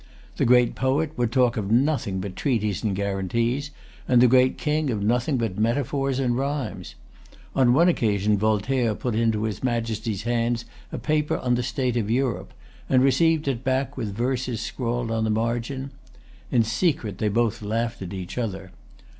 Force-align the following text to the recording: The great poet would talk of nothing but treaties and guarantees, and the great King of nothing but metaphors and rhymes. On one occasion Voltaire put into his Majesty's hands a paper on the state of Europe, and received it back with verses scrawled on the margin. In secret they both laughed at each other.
The 0.37 0.45
great 0.45 0.73
poet 0.73 1.15
would 1.15 1.31
talk 1.31 1.57
of 1.57 1.69
nothing 1.69 2.19
but 2.19 2.35
treaties 2.35 2.83
and 2.83 2.95
guarantees, 2.95 3.69
and 4.07 4.19
the 4.19 4.27
great 4.27 4.57
King 4.57 4.89
of 4.89 5.03
nothing 5.03 5.37
but 5.37 5.59
metaphors 5.59 6.17
and 6.17 6.35
rhymes. 6.35 6.95
On 7.55 7.71
one 7.75 7.87
occasion 7.87 8.35
Voltaire 8.35 8.95
put 8.95 9.13
into 9.13 9.43
his 9.43 9.63
Majesty's 9.63 10.23
hands 10.23 10.65
a 10.91 10.97
paper 10.97 11.37
on 11.37 11.53
the 11.53 11.61
state 11.61 11.97
of 11.97 12.09
Europe, 12.09 12.51
and 12.89 13.03
received 13.03 13.47
it 13.47 13.63
back 13.63 13.95
with 13.95 14.15
verses 14.15 14.59
scrawled 14.59 15.11
on 15.11 15.23
the 15.23 15.29
margin. 15.29 15.91
In 16.51 16.63
secret 16.63 17.19
they 17.19 17.27
both 17.29 17.61
laughed 17.61 18.01
at 18.01 18.11
each 18.11 18.39
other. 18.39 18.71